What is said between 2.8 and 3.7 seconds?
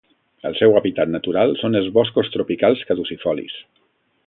caducifolis.